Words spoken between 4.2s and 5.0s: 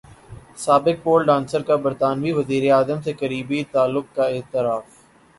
اعتراف